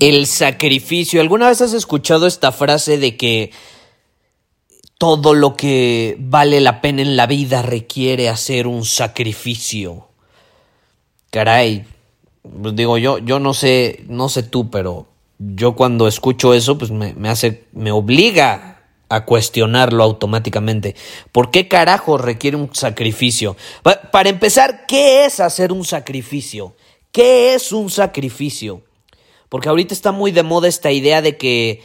El 0.00 0.26
sacrificio. 0.26 1.20
¿Alguna 1.20 1.48
vez 1.48 1.60
has 1.60 1.74
escuchado 1.74 2.26
esta 2.26 2.52
frase 2.52 2.96
de 2.96 3.18
que 3.18 3.52
todo 4.96 5.34
lo 5.34 5.56
que 5.56 6.16
vale 6.18 6.62
la 6.62 6.80
pena 6.80 7.02
en 7.02 7.16
la 7.16 7.26
vida 7.26 7.60
requiere 7.60 8.30
hacer 8.30 8.66
un 8.66 8.86
sacrificio? 8.86 10.08
Caray, 11.30 11.84
pues 12.42 12.74
digo 12.74 12.96
yo, 12.96 13.18
yo 13.18 13.40
no 13.40 13.52
sé, 13.52 14.04
no 14.08 14.30
sé 14.30 14.42
tú, 14.42 14.70
pero 14.70 15.06
yo 15.38 15.76
cuando 15.76 16.08
escucho 16.08 16.54
eso, 16.54 16.78
pues 16.78 16.90
me, 16.90 17.12
me 17.12 17.28
hace, 17.28 17.64
me 17.72 17.92
obliga 17.92 18.82
a 19.10 19.26
cuestionarlo 19.26 20.02
automáticamente. 20.02 20.96
¿Por 21.30 21.50
qué 21.50 21.68
carajo 21.68 22.16
requiere 22.16 22.56
un 22.56 22.74
sacrificio? 22.74 23.54
Para 23.82 24.30
empezar, 24.30 24.86
¿qué 24.86 25.26
es 25.26 25.40
hacer 25.40 25.72
un 25.72 25.84
sacrificio? 25.84 26.74
¿Qué 27.12 27.52
es 27.52 27.70
un 27.72 27.90
sacrificio? 27.90 28.82
Porque 29.50 29.68
ahorita 29.68 29.92
está 29.92 30.12
muy 30.12 30.30
de 30.30 30.44
moda 30.44 30.68
esta 30.68 30.92
idea 30.92 31.20
de 31.20 31.36
que, 31.36 31.82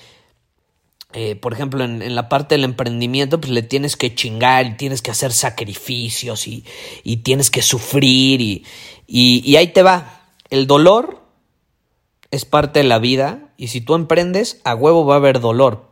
eh, 1.13 1.35
por 1.35 1.51
ejemplo, 1.51 1.83
en, 1.83 2.15
la 2.15 2.29
parte 2.29 2.55
del 2.55 2.63
emprendimiento, 2.63 3.41
pues 3.41 3.51
le 3.51 3.63
tienes 3.63 3.97
que 3.97 4.13
chingar 4.13 4.67
y 4.67 4.77
tienes 4.77 5.01
que 5.01 5.11
hacer 5.11 5.33
sacrificios 5.33 6.47
y, 6.47 6.63
y 7.03 7.17
tienes 7.17 7.49
que 7.49 7.63
sufrir 7.63 8.39
y, 8.39 8.63
y 9.07 9.55
ahí 9.57 9.67
te 9.69 9.81
va. 9.81 10.21
El 10.51 10.67
dolor 10.67 11.23
es 12.29 12.45
parte 12.45 12.79
de 12.79 12.85
la 12.85 12.99
vida 12.99 13.49
y 13.57 13.69
si 13.69 13.81
tú 13.81 13.95
emprendes, 13.95 14.61
a 14.63 14.75
huevo 14.75 15.03
va 15.03 15.15
a 15.15 15.17
haber 15.17 15.39
dolor. 15.39 15.89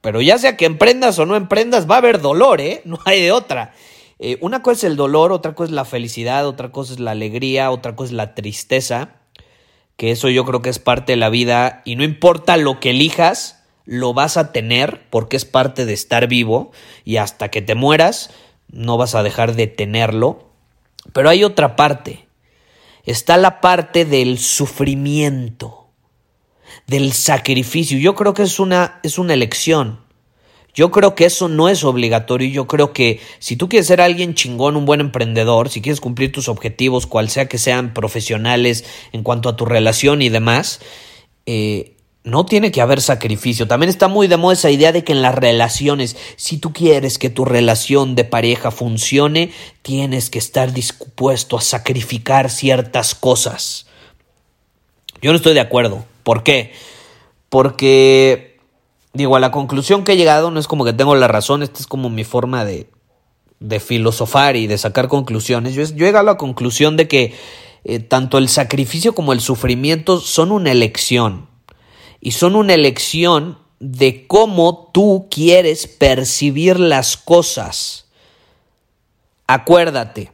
Pero 0.00 0.22
ya 0.22 0.38
sea 0.38 0.56
que 0.56 0.64
emprendas 0.64 1.18
o 1.18 1.26
no 1.26 1.36
emprendas, 1.36 1.88
va 1.88 1.96
a 1.96 1.98
haber 1.98 2.22
dolor, 2.22 2.62
¿eh? 2.62 2.80
No 2.86 2.98
hay 3.04 3.20
de 3.20 3.32
otra. 3.32 3.74
Eh, 4.18 4.38
una 4.40 4.62
cosa 4.62 4.78
es 4.78 4.84
el 4.84 4.96
dolor, 4.96 5.30
otra 5.30 5.54
cosa 5.54 5.66
es 5.66 5.74
la 5.74 5.84
felicidad, 5.84 6.46
otra 6.46 6.72
cosa 6.72 6.94
es 6.94 7.00
la 7.00 7.10
alegría, 7.10 7.70
otra 7.70 7.94
cosa 7.94 8.12
es 8.12 8.16
la 8.16 8.34
tristeza 8.34 9.21
que 9.96 10.10
eso 10.10 10.28
yo 10.28 10.44
creo 10.44 10.62
que 10.62 10.70
es 10.70 10.78
parte 10.78 11.12
de 11.12 11.16
la 11.16 11.28
vida 11.28 11.82
y 11.84 11.96
no 11.96 12.04
importa 12.04 12.56
lo 12.56 12.80
que 12.80 12.90
elijas, 12.90 13.62
lo 13.84 14.14
vas 14.14 14.36
a 14.36 14.52
tener 14.52 15.02
porque 15.10 15.36
es 15.36 15.44
parte 15.44 15.86
de 15.86 15.92
estar 15.92 16.28
vivo 16.28 16.72
y 17.04 17.16
hasta 17.16 17.48
que 17.48 17.62
te 17.62 17.74
mueras 17.74 18.30
no 18.68 18.96
vas 18.96 19.14
a 19.14 19.22
dejar 19.22 19.54
de 19.54 19.66
tenerlo. 19.66 20.48
Pero 21.12 21.28
hay 21.28 21.44
otra 21.44 21.76
parte. 21.76 22.26
Está 23.04 23.36
la 23.36 23.60
parte 23.60 24.04
del 24.04 24.38
sufrimiento, 24.38 25.88
del 26.86 27.12
sacrificio. 27.12 27.98
Yo 27.98 28.14
creo 28.14 28.34
que 28.34 28.42
es 28.42 28.60
una, 28.60 29.00
es 29.02 29.18
una 29.18 29.34
elección. 29.34 30.00
Yo 30.74 30.90
creo 30.90 31.14
que 31.14 31.26
eso 31.26 31.48
no 31.48 31.68
es 31.68 31.84
obligatorio. 31.84 32.48
Yo 32.48 32.66
creo 32.66 32.92
que 32.92 33.20
si 33.38 33.56
tú 33.56 33.68
quieres 33.68 33.86
ser 33.86 34.00
alguien 34.00 34.34
chingón, 34.34 34.76
un 34.76 34.86
buen 34.86 35.00
emprendedor, 35.00 35.68
si 35.68 35.82
quieres 35.82 36.00
cumplir 36.00 36.32
tus 36.32 36.48
objetivos, 36.48 37.06
cual 37.06 37.28
sea 37.28 37.46
que 37.46 37.58
sean 37.58 37.92
profesionales 37.92 38.84
en 39.12 39.22
cuanto 39.22 39.48
a 39.48 39.56
tu 39.56 39.66
relación 39.66 40.22
y 40.22 40.30
demás, 40.30 40.80
eh, 41.44 41.96
no 42.24 42.46
tiene 42.46 42.70
que 42.70 42.80
haber 42.80 43.00
sacrificio. 43.00 43.66
También 43.66 43.90
está 43.90 44.08
muy 44.08 44.28
de 44.28 44.36
moda 44.36 44.54
esa 44.54 44.70
idea 44.70 44.92
de 44.92 45.04
que 45.04 45.12
en 45.12 45.22
las 45.22 45.34
relaciones, 45.34 46.16
si 46.36 46.56
tú 46.56 46.72
quieres 46.72 47.18
que 47.18 47.30
tu 47.30 47.44
relación 47.44 48.14
de 48.14 48.24
pareja 48.24 48.70
funcione, 48.70 49.50
tienes 49.82 50.30
que 50.30 50.38
estar 50.38 50.72
dispuesto 50.72 51.58
a 51.58 51.60
sacrificar 51.60 52.48
ciertas 52.48 53.14
cosas. 53.14 53.86
Yo 55.20 55.32
no 55.32 55.36
estoy 55.36 55.54
de 55.54 55.60
acuerdo. 55.60 56.04
¿Por 56.22 56.44
qué? 56.44 56.72
Porque 57.48 58.51
digo, 59.12 59.36
a 59.36 59.40
la 59.40 59.50
conclusión 59.50 60.04
que 60.04 60.12
he 60.12 60.16
llegado 60.16 60.50
no 60.50 60.60
es 60.60 60.66
como 60.66 60.84
que 60.84 60.92
tengo 60.92 61.14
la 61.14 61.28
razón, 61.28 61.62
esta 61.62 61.80
es 61.80 61.86
como 61.86 62.10
mi 62.10 62.24
forma 62.24 62.64
de, 62.64 62.88
de 63.60 63.80
filosofar 63.80 64.56
y 64.56 64.66
de 64.66 64.78
sacar 64.78 65.08
conclusiones. 65.08 65.74
Yo, 65.74 65.82
he 65.82 65.86
llegado 65.86 66.18
a 66.18 66.32
la 66.32 66.36
conclusión 66.36 66.96
de 66.96 67.08
que 67.08 67.34
eh, 67.84 67.98
tanto 68.00 68.38
el 68.38 68.48
sacrificio 68.48 69.14
como 69.14 69.32
el 69.32 69.40
sufrimiento 69.40 70.20
son 70.20 70.52
una 70.52 70.72
elección. 70.72 71.48
Y 72.20 72.32
son 72.32 72.54
una 72.54 72.74
elección 72.74 73.58
de 73.80 74.26
cómo 74.26 74.90
tú 74.92 75.26
quieres 75.30 75.86
percibir 75.86 76.78
las 76.78 77.16
cosas. 77.16 78.06
Acuérdate, 79.48 80.30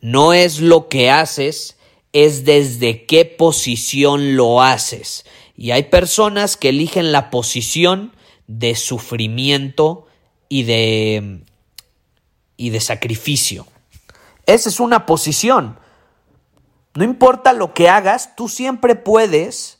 no 0.00 0.34
es 0.34 0.60
lo 0.60 0.88
que 0.88 1.10
haces, 1.10 1.78
es 2.12 2.44
desde 2.44 3.06
qué 3.06 3.24
posición 3.24 4.36
lo 4.36 4.62
haces. 4.62 5.24
Y 5.62 5.70
hay 5.70 5.84
personas 5.84 6.56
que 6.56 6.70
eligen 6.70 7.12
la 7.12 7.30
posición 7.30 8.16
de 8.48 8.74
sufrimiento 8.74 10.08
y 10.48 10.64
de, 10.64 11.44
y 12.56 12.70
de 12.70 12.80
sacrificio. 12.80 13.68
Esa 14.46 14.68
es 14.68 14.80
una 14.80 15.06
posición. 15.06 15.78
No 16.94 17.04
importa 17.04 17.52
lo 17.52 17.74
que 17.74 17.88
hagas, 17.88 18.34
tú 18.34 18.48
siempre 18.48 18.96
puedes 18.96 19.78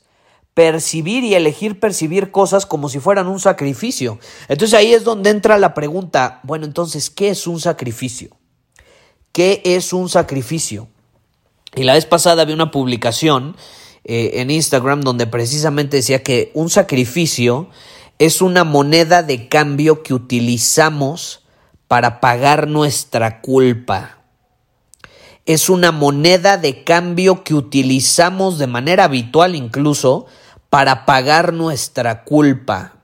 percibir 0.53 1.25
y 1.25 1.35
elegir 1.35 1.81
percibir 1.81 2.31
cosas 2.31 2.65
como 2.65 2.87
si 2.87 3.01
fueran 3.01 3.27
un 3.27 3.41
sacrificio. 3.41 4.19
Entonces 4.47 4.79
ahí 4.79 4.93
es 4.93 5.03
donde 5.03 5.31
entra 5.31 5.57
la 5.57 5.73
pregunta, 5.73 6.39
bueno, 6.43 6.63
entonces, 6.63 7.09
¿qué 7.09 7.31
es 7.31 7.45
un 7.45 7.59
sacrificio? 7.59 8.37
¿Qué 9.33 9.61
es 9.65 9.91
un 9.91 10.07
sacrificio? 10.07 10.87
Y 11.75 11.83
la 11.83 11.95
vez 11.95 12.05
pasada 12.05 12.45
vi 12.45 12.53
una 12.53 12.71
publicación 12.71 13.57
eh, 14.05 14.31
en 14.41 14.51
Instagram 14.51 15.01
donde 15.01 15.27
precisamente 15.27 15.97
decía 15.97 16.23
que 16.23 16.51
un 16.53 16.69
sacrificio 16.69 17.69
es 18.19 18.41
una 18.41 18.63
moneda 18.63 19.23
de 19.23 19.47
cambio 19.47 20.03
que 20.03 20.13
utilizamos 20.13 21.41
para 21.87 22.19
pagar 22.19 22.67
nuestra 22.67 23.41
culpa. 23.41 24.17
Es 25.45 25.69
una 25.69 25.91
moneda 25.91 26.57
de 26.57 26.83
cambio 26.83 27.43
que 27.43 27.53
utilizamos 27.53 28.57
de 28.57 28.67
manera 28.67 29.05
habitual 29.05 29.55
incluso 29.55 30.25
para 30.69 31.05
pagar 31.05 31.53
nuestra 31.53 32.23
culpa. 32.23 32.95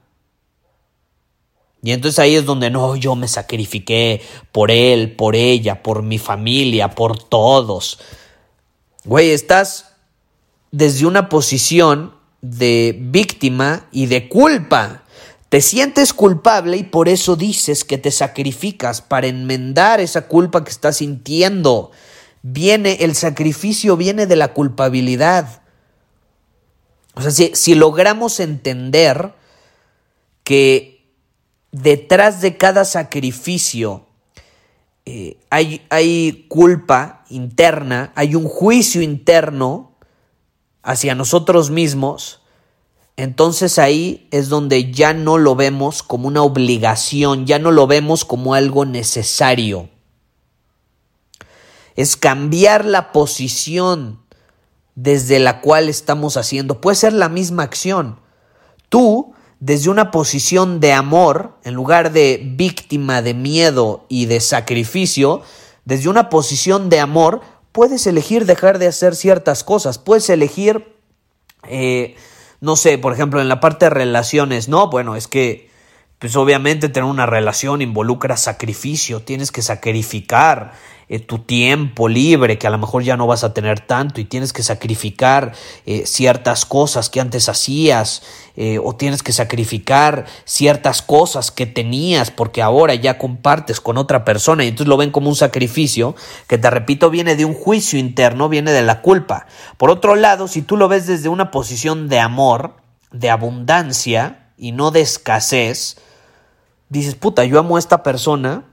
Y 1.82 1.92
entonces 1.92 2.20
ahí 2.20 2.36
es 2.36 2.46
donde 2.46 2.70
no, 2.70 2.96
yo 2.96 3.16
me 3.16 3.28
sacrifiqué 3.28 4.22
por 4.52 4.70
él, 4.70 5.16
por 5.16 5.36
ella, 5.36 5.82
por 5.82 6.04
mi 6.04 6.18
familia, 6.18 6.90
por 6.90 7.22
todos. 7.22 8.00
Güey, 9.06 9.32
estás 9.32 9.89
desde 10.72 11.06
una 11.06 11.30
posición 11.30 12.14
de 12.42 12.98
víctima 13.00 13.88
y 13.92 14.06
de 14.06 14.30
culpa. 14.30 15.04
Te 15.50 15.62
sientes 15.62 16.14
culpable 16.14 16.78
y 16.78 16.84
por 16.84 17.10
eso 17.10 17.36
dices 17.36 17.84
que 17.84 17.98
te 17.98 18.12
sacrificas 18.12 19.02
para 19.02 19.28
enmendar 19.28 20.00
esa 20.00 20.28
culpa 20.28 20.64
que 20.64 20.70
estás 20.70 20.98
sintiendo. 20.98 21.92
Viene, 22.44 22.98
el 23.02 23.16
sacrificio 23.16 23.98
viene 23.98 24.28
de 24.28 24.36
la 24.36 24.54
culpabilidad. 24.54 25.64
O 27.16 27.22
sea, 27.22 27.32
si, 27.32 27.76
logramos 27.76 28.40
entender 28.40 29.34
que 30.44 31.04
detrás 31.72 32.42
de 32.42 32.56
cada 32.56 32.86
sacrificio 32.86 34.06
eh, 35.06 35.38
hay, 35.50 35.86
hay 35.90 36.46
culpa 36.48 37.26
interna, 37.30 38.14
hay 38.16 38.36
un 38.36 38.46
juicio 38.48 39.02
interno, 39.02 39.89
hacia 40.84 41.16
nosotros 41.16 41.70
mismos, 41.70 42.42
entonces 43.18 43.80
ahí 43.80 44.28
es 44.32 44.48
donde 44.48 44.92
ya 44.92 45.14
no 45.14 45.38
lo 45.38 45.56
vemos 45.56 46.04
como 46.04 46.28
una 46.28 46.42
obligación, 46.42 47.46
ya 47.46 47.60
no 47.60 47.72
lo 47.72 47.86
vemos 47.86 48.24
como 48.24 48.54
algo 48.54 48.86
necesario. 48.86 49.90
Es 51.96 52.16
cambiar 52.16 52.86
la 52.86 53.12
posición 53.12 54.22
desde 54.96 55.40
la 55.40 55.60
cual 55.60 55.90
estamos 55.90 56.38
haciendo. 56.38 56.80
Puede 56.80 56.96
ser 56.96 57.14
la 57.14 57.28
misma 57.28 57.64
acción. 57.64 58.20
Tú 58.88 59.34
desde 59.60 59.90
una 59.90 60.12
posición 60.12 60.80
de 60.80 60.94
amor, 60.94 61.58
en 61.64 61.74
lugar 61.74 62.14
de 62.14 62.42
víctima 62.56 63.22
de 63.22 63.34
miedo 63.34 64.06
y 64.08 64.26
de 64.26 64.40
sacrificio, 64.40 65.42
desde 65.84 66.10
una 66.10 66.30
posición 66.30 66.90
de 66.90 67.00
amor, 67.02 67.42
puedes 67.80 68.06
elegir 68.08 68.46
dejar 68.46 68.78
de 68.78 68.88
hacer 68.88 69.16
ciertas 69.16 69.64
cosas, 69.64 70.00
puedes 70.00 70.30
elegir, 70.30 70.98
eh, 71.70 72.18
no 72.60 72.76
sé, 72.76 72.98
por 72.98 73.14
ejemplo, 73.14 73.40
en 73.40 73.48
la 73.48 73.62
parte 73.62 73.86
de 73.86 73.90
relaciones, 73.92 74.68
no, 74.68 74.90
bueno, 74.90 75.16
es 75.16 75.30
que, 75.30 75.70
pues 76.20 76.36
obviamente 76.36 76.90
tener 76.90 77.10
una 77.10 77.26
relación 77.26 77.82
involucra 77.82 78.36
sacrificio, 78.36 79.22
tienes 79.22 79.54
que 79.54 79.62
sacrificar, 79.62 80.74
eh, 81.10 81.18
tu 81.20 81.40
tiempo 81.40 82.08
libre, 82.08 82.60
que 82.60 82.68
a 82.68 82.70
lo 82.70 82.78
mejor 82.78 83.02
ya 83.02 83.18
no 83.18 83.26
vas 83.26 83.44
a 83.44 83.52
tener 83.52 83.80
tanto 83.80 84.22
y 84.22 84.26
tienes 84.26 84.54
que 84.54 84.62
sacrificar 84.62 85.54
eh, 85.88 86.06
ciertas 86.06 86.68
cosas 86.68 87.10
que 87.10 87.20
antes 87.20 87.50
hacías 87.50 88.22
eh, 88.56 88.78
o 88.78 88.96
tienes 88.96 89.24
que 89.24 89.34
sacrificar 89.34 90.26
ciertas 90.46 91.02
cosas 91.02 91.50
que 91.50 91.66
tenías 91.66 92.30
porque 92.30 92.62
ahora 92.62 92.94
ya 92.94 93.18
compartes 93.18 93.82
con 93.82 93.98
otra 93.98 94.24
persona 94.24 94.64
y 94.64 94.68
entonces 94.68 94.88
lo 94.88 94.98
ven 94.98 95.10
como 95.10 95.30
un 95.30 95.36
sacrificio 95.36 96.16
que 96.48 96.60
te 96.60 96.70
repito 96.70 97.10
viene 97.10 97.36
de 97.36 97.46
un 97.46 97.56
juicio 97.56 97.98
interno, 97.98 98.48
viene 98.48 98.72
de 98.72 98.84
la 98.84 99.02
culpa. 99.02 99.48
Por 99.78 99.90
otro 99.90 100.16
lado, 100.16 100.48
si 100.48 100.62
tú 100.62 100.78
lo 100.78 100.88
ves 100.88 101.08
desde 101.08 101.28
una 101.30 101.50
posición 101.50 102.08
de 102.08 102.20
amor, 102.20 102.76
de 103.12 103.32
abundancia 103.32 104.52
y 104.58 104.74
no 104.74 104.92
de 104.92 105.02
escasez, 105.02 105.98
dices, 106.90 107.16
puta, 107.16 107.46
yo 107.46 107.58
amo 107.58 107.78
a 107.78 107.80
esta 107.80 108.04
persona, 108.04 108.66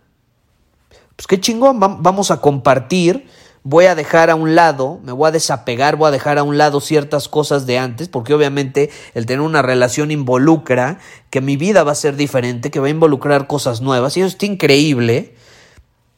pues 1.17 1.27
qué 1.27 1.41
chingón, 1.41 1.81
vamos 1.81 2.31
a 2.31 2.41
compartir, 2.41 3.27
voy 3.63 3.87
a 3.87 3.95
dejar 3.95 4.31
a 4.31 4.35
un 4.35 4.55
lado, 4.55 5.01
me 5.03 5.13
voy 5.13 5.29
a 5.29 5.33
desapegar, 5.33 5.97
voy 5.97 6.09
a 6.09 6.11
dejar 6.13 6.39
a 6.39 6.43
un 6.43 6.57
lado 6.59 6.81
ciertas 6.81 7.29
cosas 7.29 7.67
de 7.67 7.79
antes, 7.79 8.09
porque 8.09 8.35
obviamente 8.35 8.91
el 9.15 9.27
tener 9.27 9.41
una 9.41 9.63
relación 9.63 10.11
involucra 10.11 10.99
que 11.31 11.41
mi 11.41 11.57
vida 11.57 11.83
va 11.83 11.93
a 11.93 11.97
ser 11.97 12.17
diferente, 12.17 12.71
que 12.71 12.81
va 12.81 12.87
a 12.87 12.91
involucrar 12.91 13.47
cosas 13.47 13.81
nuevas, 13.81 14.17
y 14.17 14.21
eso 14.21 14.29
está 14.29 14.47
increíble, 14.47 15.35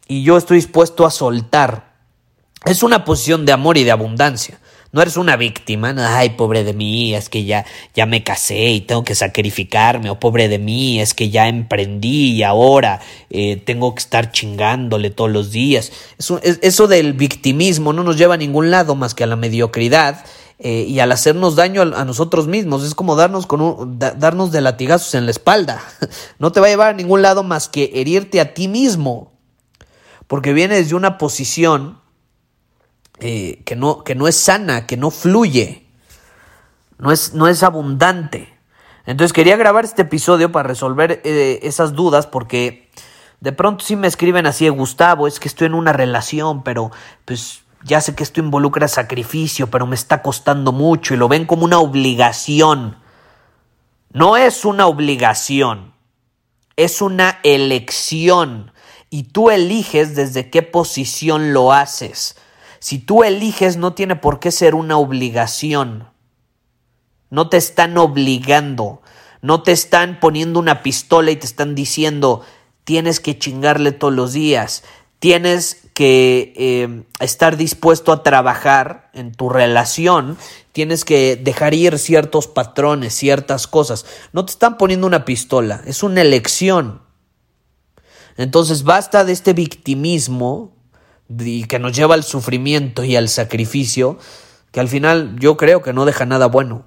y 0.09 0.25
yo 0.25 0.37
estoy 0.37 0.57
dispuesto 0.57 1.07
a 1.07 1.11
soltar. 1.11 1.95
Es 2.65 2.83
una 2.83 3.05
posición 3.05 3.47
de 3.47 3.53
amor 3.53 3.79
y 3.79 3.85
de 3.85 3.93
abundancia. 3.93 4.59
No 4.91 5.03
eres 5.03 5.19
una 5.19 5.37
víctima, 5.37 5.95
ay, 6.17 6.31
pobre 6.31 6.65
de 6.65 6.73
mí, 6.73 7.15
es 7.15 7.29
que 7.29 7.45
ya, 7.45 7.67
ya 7.95 8.07
me 8.07 8.25
casé 8.25 8.71
y 8.71 8.81
tengo 8.81 9.05
que 9.05 9.15
sacrificarme, 9.15 10.09
o 10.09 10.19
pobre 10.19 10.49
de 10.49 10.59
mí, 10.59 10.99
es 10.99 11.13
que 11.13 11.29
ya 11.29 11.47
emprendí 11.47 12.33
y 12.33 12.43
ahora 12.43 13.01
eh, 13.29 13.57
tengo 13.57 13.95
que 13.95 14.01
estar 14.01 14.33
chingándole 14.33 15.11
todos 15.11 15.31
los 15.31 15.51
días. 15.51 15.93
Eso, 16.17 16.87
del 16.89 17.13
victimismo 17.13 17.93
no 17.93 18.03
nos 18.03 18.17
lleva 18.17 18.35
a 18.35 18.39
ningún 18.39 18.71
lado 18.71 18.95
más 18.95 19.15
que 19.15 19.25
a 19.25 19.27
la 19.27 19.37
mediocridad. 19.37 20.25
Eh, 20.61 20.87
y 20.89 20.99
al 20.99 21.13
hacernos 21.13 21.55
daño 21.55 21.83
a, 21.83 22.05
nosotros 22.05 22.49
mismos. 22.49 22.83
Es 22.83 22.97
como 22.97 23.15
darnos, 23.15 23.47
con 23.47 24.01
darnos 24.01 24.51
de 24.51 24.61
latigazos 24.61 25.15
en 25.15 25.27
la 25.27 25.31
espalda. 25.31 25.81
No 26.41 26.51
te 26.51 26.59
va 26.59 26.67
a 26.67 26.71
llevar 26.71 26.89
a 26.89 26.97
ningún 26.97 27.23
lado 27.23 27.45
más 27.45 27.69
que 27.69 27.93
herirte 27.95 28.41
a 28.41 28.55
ti 28.55 28.67
mismo. 28.67 29.31
Porque 30.27 30.53
vienes 30.53 30.89
de 30.89 30.97
una 30.97 31.17
posición 31.17 31.99
eh, 33.21 33.63
que, 33.65 33.77
no, 33.77 34.05
que 34.05 34.15
no 34.15 34.29
es 34.29 34.37
sana, 34.37 34.87
que 34.87 34.97
no 34.97 35.11
fluye, 35.11 35.87
no 36.99 37.13
es, 37.13 37.35
no 37.35 37.49
es 37.49 37.63
abundante. 37.63 38.57
Entonces 39.07 39.33
quería 39.33 39.57
grabar 39.57 39.85
este 39.85 40.03
episodio 40.03 40.53
para 40.53 40.69
resolver 40.69 41.21
eh, 41.25 41.61
esas 41.63 41.95
dudas 41.95 42.27
porque 42.27 42.91
de 43.41 43.53
pronto 43.53 43.85
sí 43.85 43.97
me 43.97 44.07
escriben 44.07 44.47
así, 44.47 44.69
Gustavo, 44.69 45.27
es 45.27 45.41
que 45.41 45.49
estoy 45.49 45.67
en 45.67 45.75
una 45.75 45.93
relación, 45.93 46.63
pero 46.63 46.91
pues 47.25 47.63
ya 47.85 48.01
sé 48.01 48.15
que 48.15 48.23
esto 48.23 48.41
involucra 48.41 48.89
sacrificio, 48.89 49.69
pero 49.71 49.87
me 49.87 49.95
está 49.95 50.23
costando 50.23 50.73
mucho 50.73 51.15
y 51.15 51.17
lo 51.17 51.29
ven 51.29 51.47
como 51.47 51.65
una 51.65 51.79
obligación. 51.79 52.99
No 54.13 54.37
es 54.37 54.65
una 54.65 54.87
obligación, 54.87 55.95
es 56.77 57.01
una 57.01 57.39
elección 57.43 58.73
y 59.11 59.25
tú 59.25 59.51
eliges 59.51 60.15
desde 60.15 60.51
qué 60.51 60.63
posición 60.63 61.53
lo 61.53 61.73
haces. 61.73 62.37
Si 62.81 62.99
tú 62.99 63.25
eliges 63.25 63.77
no 63.77 63.95
tiene 63.95 64.17
por 64.17 64.41
qué 64.41 64.51
ser 64.51 64.75
una 64.75 64.97
obligación. 64.99 66.09
No 67.31 67.49
te 67.49 67.57
están 67.57 67.99
obligando, 67.99 69.03
no 69.43 69.63
te 69.63 69.73
están 69.73 70.19
poniendo 70.21 70.59
una 70.59 70.83
pistola 70.83 71.31
y 71.31 71.37
te 71.37 71.47
están 71.47 71.75
diciendo 71.75 72.43
tienes 72.85 73.21
que 73.21 73.39
chingarle 73.39 73.93
todos 73.93 74.15
los 74.15 74.33
días, 74.33 74.83
tienes 75.19 75.83
que 75.93 76.55
eh, 76.57 77.03
estar 77.21 77.59
dispuesto 77.59 78.13
a 78.13 78.23
trabajar 78.23 79.11
en 79.13 79.33
tu 79.33 79.51
relación, 79.51 80.39
tienes 80.73 81.05
que 81.05 81.37
dejar 81.37 81.75
ir 81.75 81.99
ciertos 81.99 82.47
patrones, 82.47 83.13
ciertas 83.13 83.67
cosas. 83.67 84.07
No 84.33 84.47
te 84.47 84.53
están 84.53 84.79
poniendo 84.79 85.07
una 85.07 85.27
pistola, 85.27 85.83
es 85.85 86.03
una 86.03 86.23
elección. 86.23 87.03
Entonces 88.39 88.85
basta 88.85 89.25
de 89.25 89.33
este 89.33 89.53
victimismo 89.53 90.78
y 91.29 91.65
que 91.65 91.79
nos 91.79 91.93
lleva 91.93 92.15
al 92.15 92.25
sufrimiento 92.25 93.05
y 93.05 93.17
al 93.17 93.29
sacrificio, 93.29 94.19
que 94.73 94.81
al 94.81 94.89
final 94.89 95.37
yo 95.39 95.57
creo 95.57 95.83
que 95.83 95.93
no 95.93 96.05
deja 96.05 96.27
nada 96.27 96.47
bueno. 96.47 96.87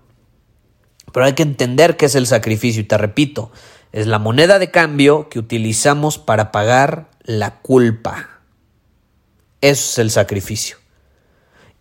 Pero 1.13 1.25
hay 1.25 1.33
que 1.33 1.43
entender 1.43 1.97
qué 1.97 2.05
es 2.05 2.15
el 2.15 2.27
sacrificio 2.27 2.81
y 2.81 2.85
te 2.85 2.97
repito, 2.97 3.51
es 3.91 4.07
la 4.07 4.19
moneda 4.19 4.59
de 4.59 4.71
cambio 4.71 5.29
que 5.29 5.39
utilizamos 5.39 6.17
para 6.17 6.51
pagar 6.51 7.09
la 7.23 7.61
culpa. 7.61 8.41
Eso 9.59 9.91
es 9.91 9.99
el 9.99 10.11
sacrificio. 10.11 10.77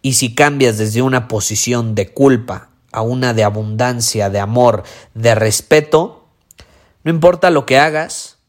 Y 0.02 0.14
si 0.14 0.34
cambias 0.34 0.78
desde 0.78 1.02
una 1.02 1.28
posición 1.28 1.94
de 1.94 2.12
culpa 2.12 2.70
a 2.92 3.02
una 3.02 3.34
de 3.34 3.44
abundancia, 3.44 4.30
de 4.30 4.40
amor, 4.40 4.82
de 5.14 5.34
respeto, 5.34 6.28
no 7.04 7.10
importa 7.10 7.50
lo 7.50 7.66
que 7.66 7.78
hagas, 7.78 8.39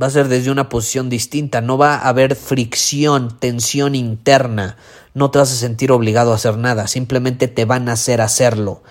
va 0.00 0.06
a 0.06 0.10
ser 0.10 0.28
desde 0.28 0.50
una 0.50 0.68
posición 0.68 1.10
distinta, 1.10 1.60
no 1.60 1.76
va 1.76 1.96
a 1.96 2.08
haber 2.08 2.34
fricción, 2.34 3.38
tensión 3.38 3.94
interna, 3.94 4.76
no 5.14 5.30
te 5.30 5.38
vas 5.38 5.52
a 5.52 5.56
sentir 5.56 5.92
obligado 5.92 6.32
a 6.32 6.36
hacer 6.36 6.56
nada, 6.56 6.86
simplemente 6.86 7.48
te 7.48 7.64
van 7.64 7.88
a 7.88 7.92
hacer 7.92 8.20
hacerlo. 8.20 8.82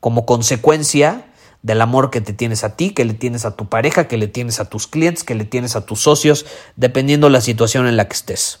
Como 0.00 0.26
consecuencia 0.26 1.32
del 1.62 1.80
amor 1.80 2.10
que 2.10 2.20
te 2.20 2.32
tienes 2.32 2.64
a 2.64 2.76
ti, 2.76 2.90
que 2.90 3.04
le 3.04 3.14
tienes 3.14 3.44
a 3.44 3.56
tu 3.56 3.68
pareja, 3.68 4.08
que 4.08 4.18
le 4.18 4.26
tienes 4.26 4.60
a 4.60 4.68
tus 4.68 4.86
clientes, 4.86 5.24
que 5.24 5.34
le 5.34 5.44
tienes 5.44 5.76
a 5.76 5.86
tus 5.86 6.00
socios, 6.00 6.44
dependiendo 6.76 7.30
la 7.30 7.40
situación 7.40 7.86
en 7.86 7.96
la 7.96 8.08
que 8.08 8.14
estés. 8.14 8.60